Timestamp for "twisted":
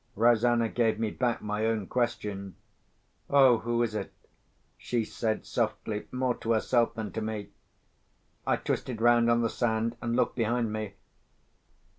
8.55-8.99